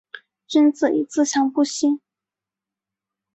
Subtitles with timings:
[0.47, 2.01] 君子以自强不息